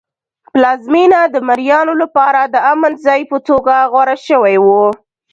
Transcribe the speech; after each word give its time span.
پلازمېنه 0.51 1.21
د 1.33 1.35
مریانو 1.47 1.93
لپاره 2.01 2.41
د 2.53 2.55
امن 2.71 2.93
ځای 3.05 3.21
په 3.31 3.37
توګه 3.47 3.73
غوره 3.91 4.17
شوی 4.27 4.55
و. 4.63 4.65